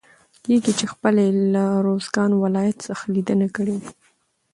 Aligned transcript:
کېږي 0.43 0.71
چې 0.79 0.85
خپله 0.93 1.21
يې 1.27 1.31
له 1.53 1.63
روزګان 1.87 2.31
ولايت 2.43 2.77
څخه 2.87 3.03
ليدنه 3.13 3.47
کړي 3.55 3.75
وي. 3.81 3.91